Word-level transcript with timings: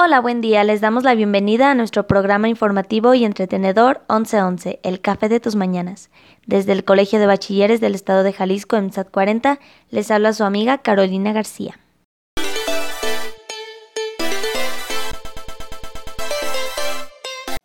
Hola, 0.00 0.20
buen 0.20 0.40
día. 0.40 0.62
Les 0.62 0.80
damos 0.80 1.02
la 1.02 1.16
bienvenida 1.16 1.72
a 1.72 1.74
nuestro 1.74 2.06
programa 2.06 2.48
informativo 2.48 3.14
y 3.14 3.24
entretenedor 3.24 4.02
1111, 4.08 4.78
El 4.84 5.00
Café 5.00 5.28
de 5.28 5.40
tus 5.40 5.56
Mañanas. 5.56 6.08
Desde 6.46 6.70
el 6.70 6.84
Colegio 6.84 7.18
de 7.18 7.26
Bachilleres 7.26 7.80
del 7.80 7.96
Estado 7.96 8.22
de 8.22 8.32
Jalisco, 8.32 8.76
en 8.76 8.92
SAT 8.92 9.10
40, 9.10 9.58
les 9.90 10.12
habla 10.12 10.32
su 10.34 10.44
amiga 10.44 10.78
Carolina 10.78 11.32
García. 11.32 11.80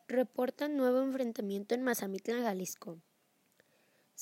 Reportan 0.08 0.76
nuevo 0.76 1.04
enfrentamiento 1.04 1.76
en 1.76 1.84
Mazamitla, 1.84 2.42
Jalisco. 2.42 2.98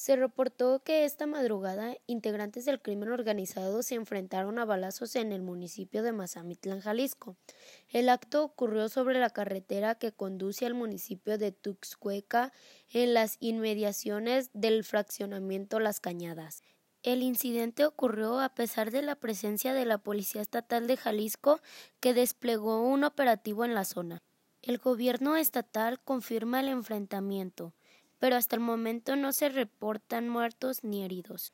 Se 0.01 0.15
reportó 0.15 0.81
que 0.83 1.05
esta 1.05 1.27
madrugada 1.27 1.95
integrantes 2.07 2.65
del 2.65 2.81
crimen 2.81 3.09
organizado 3.09 3.83
se 3.83 3.93
enfrentaron 3.93 4.57
a 4.57 4.65
balazos 4.65 5.15
en 5.15 5.31
el 5.31 5.43
municipio 5.43 6.01
de 6.01 6.11
Mazamitla, 6.11 6.81
Jalisco. 6.81 7.37
El 7.87 8.09
acto 8.09 8.43
ocurrió 8.43 8.89
sobre 8.89 9.19
la 9.19 9.29
carretera 9.29 9.93
que 9.93 10.11
conduce 10.11 10.65
al 10.65 10.73
municipio 10.73 11.37
de 11.37 11.51
Tuxcueca 11.51 12.51
en 12.89 13.13
las 13.13 13.37
inmediaciones 13.41 14.49
del 14.53 14.83
fraccionamiento 14.83 15.79
Las 15.79 15.99
Cañadas. 15.99 16.63
El 17.03 17.21
incidente 17.21 17.85
ocurrió 17.85 18.39
a 18.39 18.55
pesar 18.55 18.89
de 18.89 19.03
la 19.03 19.17
presencia 19.17 19.75
de 19.75 19.85
la 19.85 19.99
Policía 19.99 20.41
Estatal 20.41 20.87
de 20.87 20.97
Jalisco 20.97 21.61
que 21.99 22.15
desplegó 22.15 22.81
un 22.81 23.03
operativo 23.03 23.65
en 23.65 23.75
la 23.75 23.85
zona. 23.85 24.23
El 24.63 24.79
gobierno 24.79 25.37
estatal 25.37 25.99
confirma 25.99 26.59
el 26.59 26.69
enfrentamiento 26.69 27.75
pero 28.21 28.35
hasta 28.35 28.55
el 28.55 28.61
momento 28.61 29.15
no 29.15 29.33
se 29.33 29.49
reportan 29.49 30.29
muertos 30.29 30.83
ni 30.83 31.03
heridos. 31.03 31.53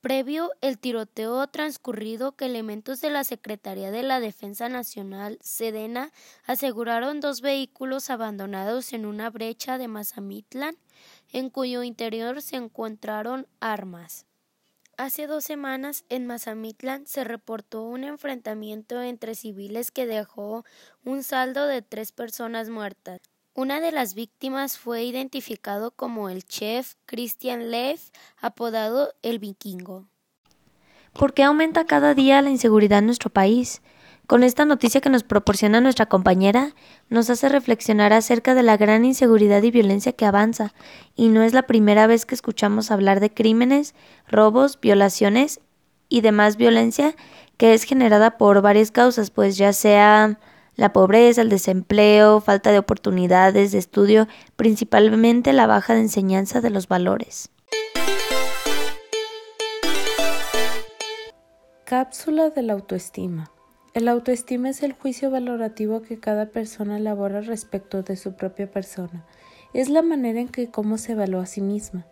Previo 0.00 0.52
el 0.60 0.78
tiroteo 0.78 1.44
transcurrido 1.48 2.36
que 2.36 2.44
elementos 2.44 3.00
de 3.00 3.10
la 3.10 3.24
Secretaría 3.24 3.90
de 3.90 4.04
la 4.04 4.20
Defensa 4.20 4.68
Nacional, 4.68 5.38
Sedena, 5.42 6.12
aseguraron 6.46 7.18
dos 7.18 7.40
vehículos 7.40 8.10
abandonados 8.10 8.92
en 8.92 9.06
una 9.06 9.28
brecha 9.28 9.76
de 9.76 9.88
Mazamitlan, 9.88 10.76
en 11.32 11.50
cuyo 11.50 11.82
interior 11.82 12.42
se 12.42 12.56
encontraron 12.56 13.48
armas. 13.58 14.24
Hace 14.96 15.26
dos 15.26 15.42
semanas 15.42 16.04
en 16.10 16.28
Mazamitlan 16.28 17.08
se 17.08 17.24
reportó 17.24 17.82
un 17.82 18.04
enfrentamiento 18.04 19.02
entre 19.02 19.34
civiles 19.34 19.90
que 19.90 20.06
dejó 20.06 20.64
un 21.04 21.24
saldo 21.24 21.66
de 21.66 21.82
tres 21.82 22.12
personas 22.12 22.68
muertas. 22.68 23.33
Una 23.56 23.80
de 23.80 23.92
las 23.92 24.14
víctimas 24.14 24.78
fue 24.78 25.04
identificado 25.04 25.92
como 25.92 26.28
el 26.28 26.42
chef 26.44 26.94
Christian 27.06 27.70
Leff, 27.70 28.10
apodado 28.40 29.14
el 29.22 29.38
Vikingo. 29.38 30.06
¿Por 31.12 31.34
qué 31.34 31.44
aumenta 31.44 31.84
cada 31.84 32.14
día 32.14 32.42
la 32.42 32.50
inseguridad 32.50 32.98
en 32.98 33.06
nuestro 33.06 33.30
país? 33.30 33.80
Con 34.26 34.42
esta 34.42 34.64
noticia 34.64 35.00
que 35.00 35.08
nos 35.08 35.22
proporciona 35.22 35.80
nuestra 35.80 36.06
compañera, 36.06 36.74
nos 37.08 37.30
hace 37.30 37.48
reflexionar 37.48 38.12
acerca 38.12 38.56
de 38.56 38.64
la 38.64 38.76
gran 38.76 39.04
inseguridad 39.04 39.62
y 39.62 39.70
violencia 39.70 40.10
que 40.10 40.26
avanza, 40.26 40.74
y 41.14 41.28
no 41.28 41.44
es 41.44 41.52
la 41.52 41.62
primera 41.62 42.08
vez 42.08 42.26
que 42.26 42.34
escuchamos 42.34 42.90
hablar 42.90 43.20
de 43.20 43.32
crímenes, 43.32 43.94
robos, 44.26 44.80
violaciones 44.80 45.60
y 46.08 46.22
demás 46.22 46.56
violencia 46.56 47.14
que 47.56 47.72
es 47.72 47.84
generada 47.84 48.36
por 48.36 48.62
varias 48.62 48.90
causas, 48.90 49.30
pues 49.30 49.56
ya 49.56 49.72
sea 49.72 50.40
la 50.76 50.92
pobreza, 50.92 51.42
el 51.42 51.48
desempleo, 51.48 52.40
falta 52.40 52.72
de 52.72 52.78
oportunidades 52.78 53.72
de 53.72 53.78
estudio, 53.78 54.28
principalmente 54.56 55.52
la 55.52 55.66
baja 55.66 55.94
de 55.94 56.00
enseñanza 56.00 56.60
de 56.60 56.70
los 56.70 56.88
valores. 56.88 57.50
Cápsula 61.84 62.50
de 62.50 62.62
la 62.62 62.72
autoestima. 62.72 63.50
El 63.92 64.08
autoestima 64.08 64.70
es 64.70 64.82
el 64.82 64.92
juicio 64.92 65.30
valorativo 65.30 66.02
que 66.02 66.18
cada 66.18 66.46
persona 66.46 66.96
elabora 66.96 67.40
respecto 67.40 68.02
de 68.02 68.16
su 68.16 68.34
propia 68.34 68.68
persona. 68.68 69.24
Es 69.72 69.88
la 69.88 70.02
manera 70.02 70.40
en 70.40 70.48
que 70.48 70.70
cómo 70.70 70.98
se 70.98 71.12
evalúa 71.12 71.42
a 71.42 71.46
sí 71.46 71.60
misma. 71.60 72.06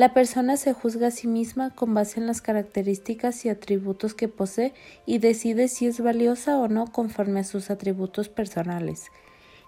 La 0.00 0.14
persona 0.14 0.56
se 0.56 0.72
juzga 0.72 1.08
a 1.08 1.10
sí 1.10 1.26
misma 1.26 1.74
con 1.74 1.92
base 1.92 2.20
en 2.20 2.26
las 2.26 2.40
características 2.40 3.44
y 3.44 3.50
atributos 3.50 4.14
que 4.14 4.28
posee 4.28 4.72
y 5.04 5.18
decide 5.18 5.68
si 5.68 5.86
es 5.86 6.00
valiosa 6.00 6.56
o 6.56 6.68
no 6.68 6.86
conforme 6.86 7.40
a 7.40 7.44
sus 7.44 7.68
atributos 7.68 8.30
personales. 8.30 9.08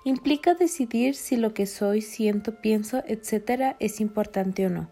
Implica 0.06 0.54
decidir 0.54 1.16
si 1.16 1.36
lo 1.36 1.52
que 1.52 1.66
soy, 1.66 2.00
siento, 2.00 2.62
pienso, 2.62 3.02
etc. 3.06 3.76
es 3.78 4.00
importante 4.00 4.64
o 4.64 4.70
no. 4.70 4.88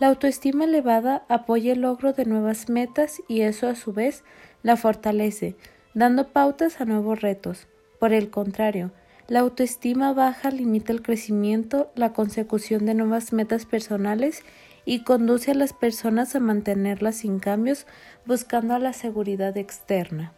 La 0.00 0.08
autoestima 0.08 0.64
elevada 0.64 1.24
apoya 1.28 1.72
el 1.72 1.82
logro 1.82 2.12
de 2.12 2.24
nuevas 2.24 2.68
metas 2.68 3.22
y 3.28 3.42
eso 3.42 3.68
a 3.68 3.76
su 3.76 3.92
vez 3.92 4.24
la 4.64 4.76
fortalece, 4.76 5.54
dando 5.94 6.32
pautas 6.32 6.80
a 6.80 6.86
nuevos 6.86 7.20
retos. 7.20 7.68
Por 8.00 8.12
el 8.12 8.30
contrario, 8.30 8.90
la 9.28 9.40
autoestima 9.40 10.12
baja 10.12 10.50
limita 10.50 10.92
el 10.92 11.02
crecimiento, 11.02 11.90
la 11.94 12.12
consecución 12.12 12.86
de 12.86 12.94
nuevas 12.94 13.32
metas 13.32 13.66
personales 13.66 14.42
y 14.84 15.00
conduce 15.00 15.50
a 15.50 15.54
las 15.54 15.72
personas 15.72 16.36
a 16.36 16.40
mantenerlas 16.40 17.16
sin 17.16 17.40
cambios, 17.40 17.86
buscando 18.24 18.78
la 18.78 18.92
seguridad 18.92 19.56
externa. 19.56 20.32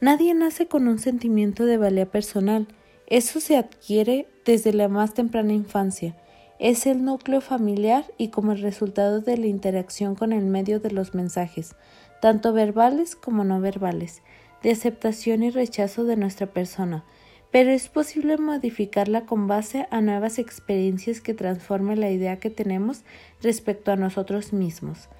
Nadie 0.00 0.34
nace 0.34 0.66
con 0.66 0.88
un 0.88 0.98
sentimiento 0.98 1.64
de 1.64 1.78
valía 1.78 2.10
personal. 2.10 2.68
Eso 3.06 3.40
se 3.40 3.56
adquiere 3.56 4.28
desde 4.44 4.74
la 4.74 4.88
más 4.88 5.14
temprana 5.14 5.54
infancia. 5.54 6.14
Es 6.58 6.86
el 6.86 7.04
núcleo 7.04 7.40
familiar 7.40 8.04
y 8.18 8.28
como 8.28 8.54
resultado 8.54 9.20
de 9.20 9.38
la 9.38 9.46
interacción 9.46 10.16
con 10.16 10.32
el 10.32 10.44
medio 10.44 10.80
de 10.80 10.90
los 10.90 11.14
mensajes, 11.14 11.76
tanto 12.20 12.52
verbales 12.52 13.16
como 13.16 13.42
no 13.42 13.60
verbales, 13.60 14.22
de 14.62 14.72
aceptación 14.72 15.42
y 15.42 15.50
rechazo 15.50 16.04
de 16.04 16.16
nuestra 16.16 16.46
persona, 16.46 17.04
pero 17.52 17.70
es 17.70 17.88
posible 17.88 18.38
modificarla 18.38 19.26
con 19.26 19.46
base 19.46 19.86
a 19.90 20.00
nuevas 20.00 20.38
experiencias 20.38 21.20
que 21.20 21.34
transformen 21.34 22.00
la 22.00 22.10
idea 22.10 22.40
que 22.40 22.48
tenemos 22.48 23.02
respecto 23.42 23.92
a 23.92 23.96
nosotros 23.96 24.54
mismos. 24.54 25.10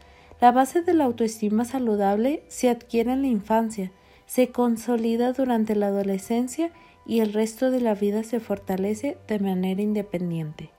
La 0.40 0.50
base 0.50 0.80
de 0.80 0.94
la 0.94 1.04
autoestima 1.04 1.66
saludable 1.66 2.42
se 2.48 2.70
adquiere 2.70 3.12
en 3.12 3.20
la 3.20 3.28
infancia, 3.28 3.92
se 4.26 4.48
consolida 4.48 5.34
durante 5.34 5.76
la 5.76 5.88
adolescencia 5.88 6.72
y 7.04 7.20
el 7.20 7.34
resto 7.34 7.70
de 7.70 7.82
la 7.82 7.94
vida 7.94 8.24
se 8.24 8.40
fortalece 8.40 9.18
de 9.28 9.38
manera 9.38 9.82
independiente. 9.82 10.70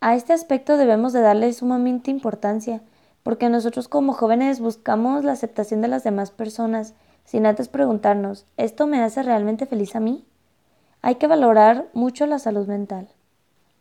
A 0.00 0.16
este 0.16 0.32
aspecto 0.32 0.76
debemos 0.76 1.12
de 1.12 1.20
darle 1.20 1.52
sumamente 1.52 2.10
importancia, 2.10 2.82
porque 3.22 3.48
nosotros 3.48 3.86
como 3.86 4.12
jóvenes 4.12 4.58
buscamos 4.58 5.24
la 5.24 5.32
aceptación 5.32 5.80
de 5.82 5.88
las 5.88 6.02
demás 6.02 6.32
personas, 6.32 6.94
sin 7.24 7.46
antes 7.46 7.68
preguntarnos, 7.68 8.44
¿esto 8.56 8.86
me 8.88 9.00
hace 9.00 9.22
realmente 9.22 9.66
feliz 9.66 9.94
a 9.94 10.00
mí? 10.00 10.24
Hay 11.06 11.16
que 11.16 11.26
valorar 11.26 11.84
mucho 11.92 12.24
la 12.24 12.38
salud 12.38 12.66
mental. 12.66 13.08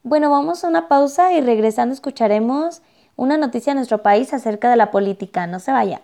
Bueno, 0.04 0.30
vamos 0.30 0.66
a 0.66 0.68
una 0.68 0.90
pausa 0.90 1.32
y 1.32 1.40
regresando 1.40 1.94
escucharemos 1.94 2.82
una 3.16 3.38
noticia 3.38 3.72
de 3.72 3.76
nuestro 3.76 4.04
país 4.04 4.34
acerca 4.34 4.70
de 4.70 4.76
la 4.76 4.92
política. 4.92 5.48
No 5.48 5.62
se 5.62 5.72
vaya. 5.72 6.02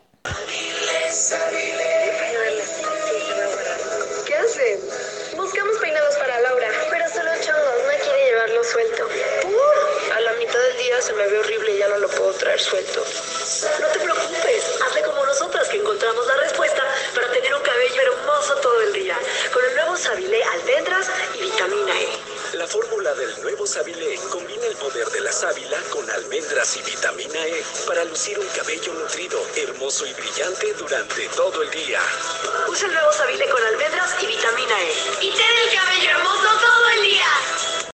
Combina 24.50 24.68
el 24.68 24.78
poder 24.78 25.08
de 25.10 25.22
la 25.22 25.32
sábila 25.32 25.78
con 25.92 26.10
almendras 26.10 26.78
y 26.78 26.82
vitamina 26.90 27.40
E 27.46 27.62
para 27.86 28.04
lucir 28.06 28.38
un 28.40 28.48
cabello 28.58 28.94
nutrido, 28.94 29.38
hermoso 29.56 30.06
y 30.08 30.14
brillante 30.14 30.74
durante 30.80 31.28
todo 31.36 31.62
el 31.62 31.70
día. 31.70 32.00
Usa 32.70 32.88
el 32.88 32.94
nuevo 32.94 33.12
Sabilé 33.12 33.46
con 33.46 33.62
almendras 33.62 34.16
y 34.22 34.26
vitamina 34.26 34.76
E. 34.82 35.26
Y 35.26 35.30
ten 35.30 35.54
el 35.66 35.70
cabello 35.78 36.10
hermoso 36.18 36.50
todo 36.66 36.90
el 36.96 37.02
día. 37.12 37.92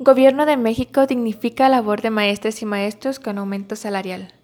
Gobierno 0.00 0.46
de 0.46 0.56
México 0.56 1.06
dignifica 1.06 1.68
la 1.68 1.76
labor 1.76 2.02
de 2.02 2.10
maestras 2.10 2.60
y 2.62 2.66
maestros 2.66 3.20
con 3.20 3.38
aumento 3.38 3.76
salarial. 3.76 4.34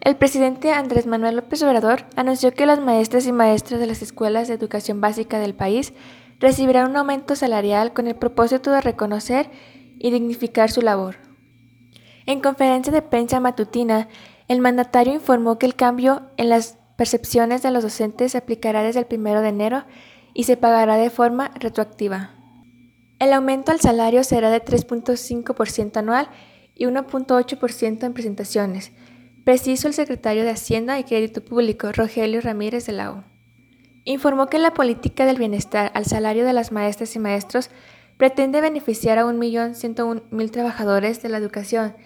El 0.00 0.16
presidente 0.16 0.72
Andrés 0.72 1.06
Manuel 1.06 1.36
López 1.36 1.62
Obrador 1.62 2.04
anunció 2.14 2.52
que 2.52 2.66
las 2.66 2.80
maestras 2.80 3.26
y 3.26 3.32
maestros 3.32 3.80
de 3.80 3.86
las 3.86 4.02
escuelas 4.02 4.46
de 4.46 4.54
educación 4.54 5.00
básica 5.00 5.40
del 5.40 5.54
país 5.54 5.92
recibirán 6.38 6.90
un 6.90 6.96
aumento 6.96 7.34
salarial 7.34 7.92
con 7.92 8.06
el 8.06 8.14
propósito 8.14 8.70
de 8.70 8.80
reconocer 8.80 9.50
y 10.00 10.10
dignificar 10.10 10.70
su 10.70 10.80
labor. 10.80 11.16
En 12.26 12.40
conferencia 12.40 12.92
de 12.92 13.02
prensa 13.02 13.38
matutina, 13.38 14.08
el 14.48 14.60
mandatario 14.60 15.14
informó 15.14 15.58
que 15.58 15.66
el 15.66 15.76
cambio 15.76 16.22
en 16.36 16.48
las 16.48 16.78
percepciones 16.96 17.62
de 17.62 17.70
los 17.70 17.84
docentes 17.84 18.32
se 18.32 18.38
aplicará 18.38 18.82
desde 18.82 19.00
el 19.00 19.06
1 19.08 19.42
de 19.42 19.48
enero 19.48 19.84
y 20.34 20.44
se 20.44 20.56
pagará 20.56 20.96
de 20.96 21.10
forma 21.10 21.52
retroactiva. 21.54 22.30
El 23.18 23.32
aumento 23.32 23.70
al 23.70 23.80
salario 23.80 24.24
será 24.24 24.50
de 24.50 24.64
3.5% 24.64 25.96
anual 25.98 26.28
y 26.74 26.86
1.8% 26.86 28.04
en 28.04 28.12
presentaciones, 28.14 28.92
preciso 29.44 29.86
el 29.86 29.94
secretario 29.94 30.44
de 30.44 30.50
Hacienda 30.50 30.98
y 30.98 31.04
Crédito 31.04 31.44
Público, 31.44 31.92
Rogelio 31.92 32.40
Ramírez 32.40 32.86
de 32.86 32.92
la 32.92 33.24
informó 34.04 34.46
que 34.46 34.58
la 34.58 34.72
política 34.72 35.26
del 35.26 35.36
bienestar 35.36 35.90
al 35.94 36.06
salario 36.06 36.44
de 36.44 36.52
las 36.52 36.72
maestras 36.72 37.14
y 37.16 37.18
maestros 37.18 37.70
pretende 38.20 38.60
beneficiar 38.60 39.18
a 39.18 39.24
1.101.000 39.24 40.50
trabajadores 40.50 41.22
de 41.22 41.30
la 41.30 41.38
educación. 41.38 41.96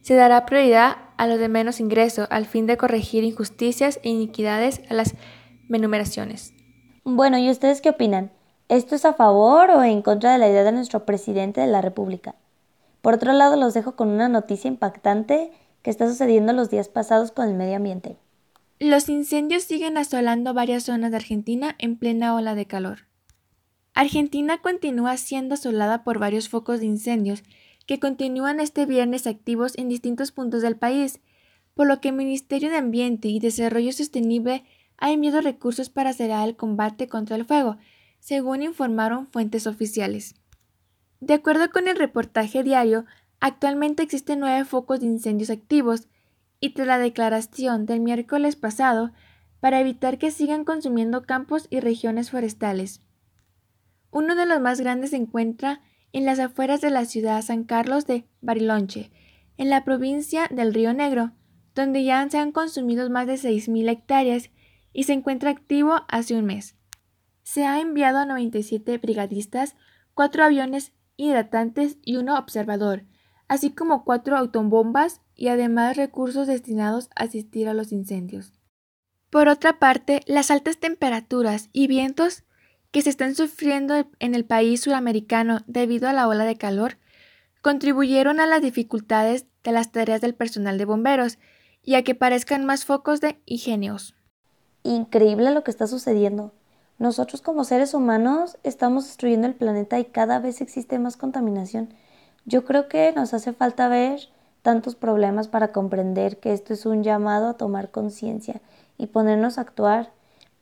Se 0.00 0.16
dará 0.16 0.44
prioridad 0.44 0.96
a 1.16 1.28
los 1.28 1.38
de 1.38 1.48
menos 1.48 1.78
ingreso 1.78 2.26
al 2.28 2.46
fin 2.46 2.66
de 2.66 2.76
corregir 2.76 3.22
injusticias 3.22 4.00
e 4.02 4.08
iniquidades 4.08 4.80
a 4.90 4.94
las 4.94 5.14
menumeraciones. 5.68 6.54
Bueno, 7.04 7.38
¿y 7.38 7.48
ustedes 7.48 7.80
qué 7.80 7.90
opinan? 7.90 8.32
¿Esto 8.68 8.96
es 8.96 9.04
a 9.04 9.12
favor 9.12 9.70
o 9.70 9.84
en 9.84 10.02
contra 10.02 10.32
de 10.32 10.38
la 10.38 10.48
idea 10.48 10.64
de 10.64 10.72
nuestro 10.72 11.06
presidente 11.06 11.60
de 11.60 11.68
la 11.68 11.82
República? 11.82 12.34
Por 13.00 13.14
otro 13.14 13.32
lado, 13.32 13.54
los 13.54 13.72
dejo 13.72 13.94
con 13.94 14.08
una 14.08 14.28
noticia 14.28 14.66
impactante 14.66 15.52
que 15.82 15.90
está 15.90 16.08
sucediendo 16.08 16.52
los 16.52 16.68
días 16.68 16.88
pasados 16.88 17.30
con 17.30 17.48
el 17.48 17.54
medio 17.54 17.76
ambiente. 17.76 18.16
Los 18.80 19.08
incendios 19.08 19.62
siguen 19.62 19.98
asolando 19.98 20.52
varias 20.52 20.82
zonas 20.82 21.12
de 21.12 21.18
Argentina 21.18 21.76
en 21.78 21.96
plena 21.96 22.34
ola 22.34 22.56
de 22.56 22.66
calor. 22.66 23.09
Argentina 23.94 24.58
continúa 24.58 25.16
siendo 25.16 25.54
asolada 25.54 26.04
por 26.04 26.18
varios 26.18 26.48
focos 26.48 26.80
de 26.80 26.86
incendios 26.86 27.42
que 27.86 27.98
continúan 27.98 28.60
este 28.60 28.86
viernes 28.86 29.26
activos 29.26 29.76
en 29.76 29.88
distintos 29.88 30.30
puntos 30.30 30.62
del 30.62 30.76
país, 30.76 31.20
por 31.74 31.86
lo 31.86 32.00
que 32.00 32.08
el 32.08 32.14
Ministerio 32.14 32.70
de 32.70 32.76
Ambiente 32.76 33.28
y 33.28 33.40
Desarrollo 33.40 33.92
Sostenible 33.92 34.64
ha 34.96 35.10
enviado 35.10 35.40
recursos 35.40 35.90
para 35.90 36.10
acelerar 36.10 36.46
el 36.48 36.56
combate 36.56 37.08
contra 37.08 37.36
el 37.36 37.44
fuego, 37.44 37.78
según 38.20 38.62
informaron 38.62 39.26
fuentes 39.26 39.66
oficiales. 39.66 40.34
De 41.20 41.34
acuerdo 41.34 41.70
con 41.70 41.88
el 41.88 41.96
reportaje 41.96 42.62
diario, 42.62 43.06
actualmente 43.40 44.02
existen 44.02 44.40
nueve 44.40 44.64
focos 44.64 45.00
de 45.00 45.06
incendios 45.06 45.50
activos 45.50 46.08
y 46.60 46.74
tras 46.74 46.86
la 46.86 46.98
declaración 46.98 47.86
del 47.86 48.00
miércoles 48.00 48.56
pasado 48.56 49.12
para 49.58 49.80
evitar 49.80 50.18
que 50.18 50.30
sigan 50.30 50.64
consumiendo 50.64 51.22
campos 51.22 51.66
y 51.70 51.80
regiones 51.80 52.30
forestales. 52.30 53.00
Uno 54.10 54.34
de 54.34 54.46
los 54.46 54.60
más 54.60 54.80
grandes 54.80 55.10
se 55.10 55.16
encuentra 55.16 55.80
en 56.12 56.24
las 56.24 56.38
afueras 56.38 56.80
de 56.80 56.90
la 56.90 57.04
ciudad 57.04 57.42
San 57.42 57.64
Carlos 57.64 58.06
de 58.06 58.26
Bariloche, 58.40 59.12
en 59.56 59.70
la 59.70 59.84
provincia 59.84 60.48
del 60.50 60.74
Río 60.74 60.92
Negro, 60.92 61.32
donde 61.74 62.02
ya 62.04 62.28
se 62.28 62.38
han 62.38 62.52
consumido 62.52 63.08
más 63.10 63.26
de 63.26 63.34
6.000 63.34 63.88
hectáreas 63.90 64.50
y 64.92 65.04
se 65.04 65.12
encuentra 65.12 65.50
activo 65.50 66.02
hace 66.08 66.34
un 66.34 66.46
mes. 66.46 66.76
Se 67.42 67.64
ha 67.64 67.80
enviado 67.80 68.18
a 68.18 68.26
97 68.26 68.98
brigadistas, 68.98 69.76
cuatro 70.14 70.44
aviones 70.44 70.92
hidratantes 71.16 71.98
y 72.02 72.16
uno 72.16 72.38
observador, 72.38 73.04
así 73.48 73.70
como 73.70 74.04
cuatro 74.04 74.36
autobombas 74.36 75.20
y 75.34 75.48
además 75.48 75.96
recursos 75.96 76.46
destinados 76.46 77.10
a 77.14 77.24
asistir 77.24 77.68
a 77.68 77.74
los 77.74 77.92
incendios. 77.92 78.52
Por 79.30 79.48
otra 79.48 79.78
parte, 79.78 80.22
las 80.26 80.50
altas 80.50 80.78
temperaturas 80.78 81.68
y 81.72 81.86
vientos 81.86 82.44
que 82.90 83.02
se 83.02 83.10
están 83.10 83.34
sufriendo 83.34 84.06
en 84.18 84.34
el 84.34 84.44
país 84.44 84.80
sudamericano 84.80 85.60
debido 85.66 86.08
a 86.08 86.12
la 86.12 86.26
ola 86.28 86.44
de 86.44 86.56
calor 86.56 86.98
contribuyeron 87.62 88.40
a 88.40 88.46
las 88.46 88.62
dificultades 88.62 89.46
de 89.62 89.72
las 89.72 89.92
tareas 89.92 90.20
del 90.20 90.34
personal 90.34 90.78
de 90.78 90.86
bomberos 90.86 91.38
y 91.82 91.94
a 91.94 92.02
que 92.02 92.14
parezcan 92.14 92.64
más 92.64 92.84
focos 92.84 93.20
de 93.20 93.40
ingenios. 93.46 94.14
Increíble 94.82 95.50
lo 95.50 95.62
que 95.62 95.70
está 95.70 95.86
sucediendo. 95.86 96.52
Nosotros 96.98 97.40
como 97.42 97.64
seres 97.64 97.94
humanos 97.94 98.58
estamos 98.62 99.06
destruyendo 99.06 99.46
el 99.46 99.54
planeta 99.54 99.98
y 99.98 100.04
cada 100.06 100.38
vez 100.38 100.60
existe 100.60 100.98
más 100.98 101.16
contaminación. 101.16 101.94
Yo 102.44 102.64
creo 102.64 102.88
que 102.88 103.12
nos 103.12 103.34
hace 103.34 103.52
falta 103.52 103.88
ver 103.88 104.20
tantos 104.62 104.94
problemas 104.94 105.48
para 105.48 105.72
comprender 105.72 106.38
que 106.38 106.52
esto 106.52 106.74
es 106.74 106.84
un 106.84 107.02
llamado 107.02 107.48
a 107.48 107.54
tomar 107.54 107.90
conciencia 107.90 108.60
y 108.98 109.06
ponernos 109.06 109.56
a 109.56 109.62
actuar 109.62 110.12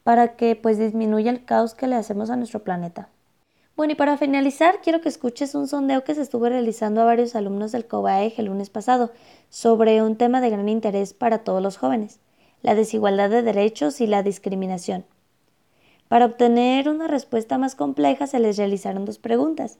para 0.08 0.36
que 0.36 0.56
pues 0.56 0.78
disminuya 0.78 1.30
el 1.30 1.44
caos 1.44 1.74
que 1.74 1.86
le 1.86 1.94
hacemos 1.94 2.30
a 2.30 2.36
nuestro 2.36 2.64
planeta. 2.64 3.10
Bueno, 3.76 3.92
y 3.92 3.94
para 3.94 4.16
finalizar, 4.16 4.80
quiero 4.80 5.02
que 5.02 5.10
escuches 5.10 5.54
un 5.54 5.68
sondeo 5.68 6.02
que 6.02 6.14
se 6.14 6.22
estuvo 6.22 6.48
realizando 6.48 7.02
a 7.02 7.04
varios 7.04 7.36
alumnos 7.36 7.72
del 7.72 7.86
COBAEG 7.86 8.32
el 8.38 8.46
lunes 8.46 8.70
pasado 8.70 9.12
sobre 9.50 10.00
un 10.00 10.16
tema 10.16 10.40
de 10.40 10.48
gran 10.48 10.70
interés 10.70 11.12
para 11.12 11.40
todos 11.44 11.62
los 11.62 11.76
jóvenes 11.76 12.20
la 12.62 12.74
desigualdad 12.74 13.28
de 13.28 13.42
derechos 13.42 14.00
y 14.00 14.06
la 14.06 14.22
discriminación. 14.22 15.04
Para 16.08 16.24
obtener 16.24 16.88
una 16.88 17.06
respuesta 17.06 17.58
más 17.58 17.74
compleja 17.74 18.26
se 18.26 18.40
les 18.40 18.56
realizaron 18.56 19.04
dos 19.04 19.18
preguntas. 19.18 19.76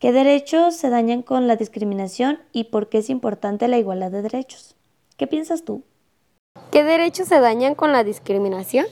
¿Qué 0.00 0.12
derechos 0.12 0.76
se 0.76 0.90
dañan 0.90 1.22
con 1.22 1.46
la 1.46 1.56
discriminación 1.56 2.40
y 2.52 2.64
por 2.64 2.90
qué 2.90 2.98
es 2.98 3.08
importante 3.08 3.68
la 3.68 3.78
igualdad 3.78 4.10
de 4.10 4.20
derechos? 4.20 4.76
¿Qué 5.16 5.26
piensas 5.26 5.64
tú? 5.64 5.82
¿Qué 6.70 6.84
derechos 6.84 7.28
se 7.28 7.40
dañan 7.40 7.74
con 7.74 7.92
la 7.92 8.04
discriminación? 8.04 8.84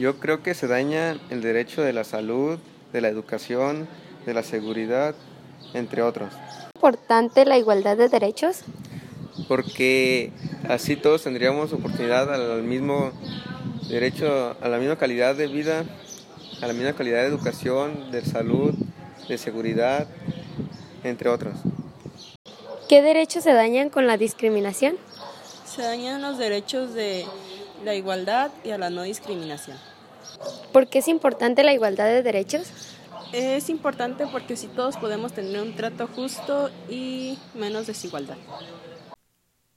Yo 0.00 0.18
creo 0.18 0.42
que 0.42 0.54
se 0.54 0.66
daña 0.66 1.18
el 1.28 1.42
derecho 1.42 1.82
de 1.82 1.92
la 1.92 2.04
salud, 2.04 2.58
de 2.92 3.00
la 3.02 3.08
educación, 3.08 3.86
de 4.24 4.32
la 4.32 4.42
seguridad, 4.42 5.14
entre 5.74 6.00
otros. 6.00 6.32
¿Es 6.32 6.74
importante 6.74 7.44
la 7.44 7.58
igualdad 7.58 7.98
de 7.98 8.08
derechos? 8.08 8.64
porque 9.48 10.32
así 10.68 10.96
todos 10.96 11.24
tendríamos 11.24 11.72
oportunidad 11.72 12.32
al 12.32 12.62
mismo 12.62 13.12
derecho, 13.88 14.56
a 14.60 14.68
la 14.68 14.78
misma 14.78 14.96
calidad 14.96 15.34
de 15.34 15.46
vida, 15.46 15.84
a 16.60 16.66
la 16.66 16.72
misma 16.72 16.92
calidad 16.92 17.22
de 17.22 17.26
educación, 17.26 18.10
de 18.10 18.24
salud, 18.24 18.74
de 19.28 19.38
seguridad, 19.38 20.06
entre 21.04 21.30
otros. 21.30 21.54
¿Qué 22.88 23.02
derechos 23.02 23.44
se 23.44 23.52
dañan 23.52 23.90
con 23.90 24.06
la 24.06 24.16
discriminación? 24.16 24.96
Se 25.64 25.82
dañan 25.82 26.22
los 26.22 26.38
derechos 26.38 26.94
de 26.94 27.24
la 27.84 27.94
igualdad 27.94 28.50
y 28.64 28.70
a 28.70 28.78
la 28.78 28.90
no 28.90 29.02
discriminación. 29.02 29.89
¿Por 30.72 30.88
qué 30.88 31.00
es 31.00 31.08
importante 31.08 31.62
la 31.64 31.72
igualdad 31.72 32.06
de 32.06 32.22
derechos? 32.22 32.70
Es 33.32 33.68
importante 33.70 34.26
porque 34.26 34.56
si 34.56 34.66
todos 34.66 34.96
podemos 34.96 35.32
tener 35.32 35.60
un 35.60 35.76
trato 35.76 36.08
justo 36.08 36.70
y 36.88 37.38
menos 37.54 37.86
desigualdad. 37.86 38.36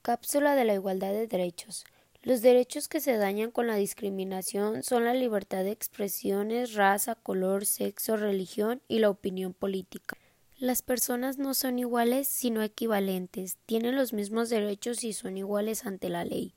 Cápsula 0.02 0.56
de 0.56 0.66
la 0.66 0.74
igualdad 0.74 1.12
de 1.12 1.28
derechos. 1.28 1.86
Los 2.24 2.42
derechos 2.42 2.88
que 2.88 3.02
se 3.02 3.18
dañan 3.18 3.52
con 3.52 3.68
la 3.68 3.76
discriminación 3.76 4.82
son 4.82 5.04
la 5.04 5.14
libertad 5.14 5.64
de 5.64 5.72
expresiones, 5.72 6.74
raza, 6.74 7.16
color, 7.16 7.66
sexo, 7.66 8.18
religión 8.18 8.82
y 8.88 9.00
la 9.00 9.10
opinión 9.10 9.54
política. 9.54 10.16
Las 10.58 10.82
personas 10.82 11.38
no 11.38 11.54
son 11.54 11.80
iguales 11.80 12.30
sino 12.30 12.62
equivalentes, 12.62 13.58
tienen 13.66 13.98
los 13.98 14.14
mismos 14.14 14.50
derechos 14.50 15.04
y 15.04 15.12
son 15.12 15.38
iguales 15.38 15.86
ante 15.86 16.08
la 16.10 16.24
ley. 16.24 16.54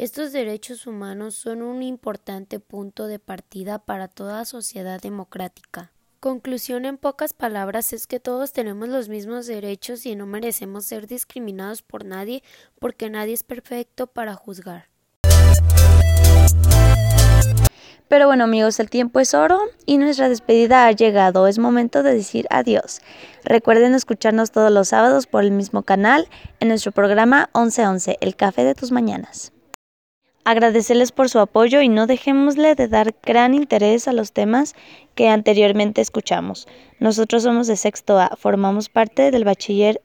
Estos 0.00 0.32
derechos 0.32 0.86
humanos 0.86 1.34
son 1.34 1.60
un 1.60 1.82
importante 1.82 2.58
punto 2.58 3.06
de 3.06 3.18
partida 3.18 3.78
para 3.78 4.08
toda 4.08 4.46
sociedad 4.46 4.98
democrática. 4.98 5.92
Conclusión 6.20 6.86
en 6.86 6.96
pocas 6.96 7.34
palabras 7.34 7.92
es 7.92 8.06
que 8.06 8.18
todos 8.18 8.54
tenemos 8.54 8.88
los 8.88 9.10
mismos 9.10 9.46
derechos 9.46 10.06
y 10.06 10.16
no 10.16 10.24
merecemos 10.24 10.86
ser 10.86 11.06
discriminados 11.06 11.82
por 11.82 12.06
nadie 12.06 12.42
porque 12.78 13.10
nadie 13.10 13.34
es 13.34 13.42
perfecto 13.42 14.06
para 14.06 14.32
juzgar. 14.36 14.88
Pero 18.08 18.26
bueno 18.26 18.44
amigos, 18.44 18.80
el 18.80 18.88
tiempo 18.88 19.20
es 19.20 19.34
oro 19.34 19.60
y 19.84 19.98
nuestra 19.98 20.30
despedida 20.30 20.86
ha 20.86 20.92
llegado. 20.92 21.46
Es 21.46 21.58
momento 21.58 22.02
de 22.02 22.14
decir 22.14 22.46
adiós. 22.48 23.02
Recuerden 23.44 23.92
escucharnos 23.92 24.50
todos 24.50 24.72
los 24.72 24.88
sábados 24.88 25.26
por 25.26 25.44
el 25.44 25.50
mismo 25.50 25.82
canal 25.82 26.26
en 26.58 26.68
nuestro 26.68 26.90
programa 26.90 27.50
1111, 27.54 28.16
El 28.22 28.34
Café 28.34 28.64
de 28.64 28.74
tus 28.74 28.92
Mañanas 28.92 29.52
agradecerles 30.44 31.12
por 31.12 31.28
su 31.28 31.38
apoyo 31.38 31.80
y 31.80 31.88
no 31.88 32.06
dejémosle 32.06 32.74
de 32.74 32.88
dar 32.88 33.14
gran 33.22 33.54
interés 33.54 34.08
a 34.08 34.12
los 34.12 34.32
temas 34.32 34.74
que 35.14 35.28
anteriormente 35.28 36.00
escuchamos. 36.00 36.66
Nosotros 36.98 37.42
somos 37.42 37.66
de 37.66 37.76
sexto 37.76 38.18
A, 38.18 38.36
formamos 38.36 38.88
parte 38.88 39.30
del 39.30 39.44
bachiller 39.44 40.00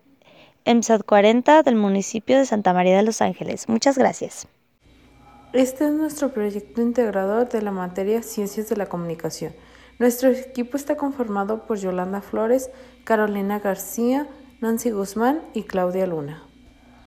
EMSAD 0.65 1.01
40 1.01 1.63
del 1.63 1.75
municipio 1.75 2.38
de 2.38 2.46
Santa 2.46 2.74
María 2.74 2.98
de 2.98 3.04
los 3.04 3.22
Ángeles. 3.22 3.70
Muchas 3.70 3.98
gracias. 3.98 4.48
Este 5.54 5.86
es 5.86 5.92
nuestro 5.92 6.34
proyecto 6.34 6.82
integrador 6.82 7.48
de 7.48 7.62
la 7.62 7.72
materia 7.72 8.22
Ciencias 8.24 8.68
de 8.68 8.75
la 8.75 8.88
Comunicación. 8.88 9.54
Nuestro 10.00 10.30
equipo 10.30 10.75
está 10.75 10.98
conformado 10.98 11.65
por 11.65 11.77
Yolanda 11.77 12.20
Flores, 12.20 12.70
Carolina 13.06 13.60
García, 13.60 14.27
Nancy 14.60 14.92
Guzmán 14.92 15.42
y 15.54 15.63
Claudia 15.63 16.08
Luna. 16.08 16.44